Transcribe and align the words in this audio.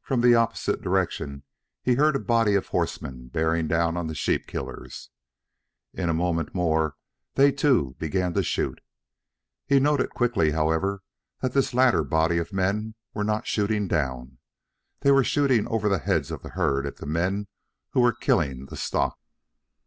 From 0.00 0.22
the 0.22 0.34
opposite 0.34 0.80
direction, 0.80 1.42
he 1.82 1.96
heard 1.96 2.16
a 2.16 2.18
body 2.18 2.54
of 2.54 2.68
horsemen 2.68 3.28
bearing 3.28 3.68
down 3.68 3.94
on 3.94 4.06
the 4.06 4.14
sheep 4.14 4.46
killers. 4.46 5.10
In 5.92 6.08
a 6.08 6.14
moment 6.14 6.54
more 6.54 6.96
they 7.34 7.52
too 7.52 7.94
began 7.98 8.32
to 8.32 8.42
shoot. 8.42 8.80
He 9.66 9.78
noted 9.78 10.14
quickly, 10.14 10.52
however, 10.52 11.02
that 11.42 11.52
this 11.52 11.74
latter 11.74 12.04
body 12.04 12.38
of 12.38 12.54
men 12.54 12.94
were 13.12 13.22
not 13.22 13.46
shooting 13.46 13.86
down. 13.86 14.38
They 15.00 15.10
were 15.10 15.22
shooting 15.24 15.68
over 15.68 15.90
the 15.90 15.98
heads 15.98 16.30
of 16.30 16.40
the 16.40 16.48
herd 16.56 16.86
at 16.86 16.96
the 16.96 17.04
men 17.04 17.46
who 17.90 18.00
were 18.00 18.14
killing 18.14 18.64
the 18.64 18.78
stock. 18.78 19.18